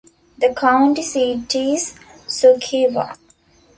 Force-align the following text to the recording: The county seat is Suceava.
The 0.39 0.51
county 0.55 1.03
seat 1.03 1.53
is 1.53 1.93
Suceava. 2.27 3.15